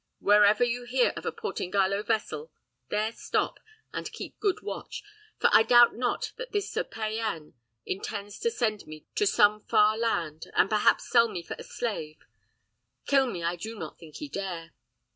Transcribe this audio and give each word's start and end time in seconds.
Wherever 0.17 0.63
you 0.63 0.85
hear 0.85 1.13
of 1.15 1.27
a 1.27 1.31
Portingallo 1.31 2.01
vessel, 2.01 2.51
there 2.89 3.11
stop, 3.11 3.59
and 3.93 4.11
keep 4.11 4.35
good 4.39 4.63
watch; 4.63 5.03
for 5.37 5.47
I 5.53 5.61
doubt 5.61 5.93
not 5.93 6.33
that 6.37 6.51
this 6.53 6.71
Sir 6.71 6.83
Payan 6.83 7.53
intends 7.85 8.39
to 8.39 8.49
send 8.49 8.87
me 8.87 9.05
to 9.13 9.27
some 9.27 9.59
far 9.59 9.95
land, 9.99 10.47
and 10.55 10.71
perhaps 10.71 11.07
sell 11.07 11.27
me 11.29 11.43
for 11.43 11.55
a 11.59 11.63
slave. 11.63 12.17
Kill 13.05 13.27
me 13.27 13.43
I 13.43 13.55
do 13.55 13.77
not 13.77 13.99
think 13.99 14.15
he 14.15 14.27
dare. 14.27 14.71